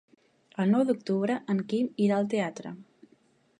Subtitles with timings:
[0.63, 2.75] El nou d'octubre en Quim irà al teatre.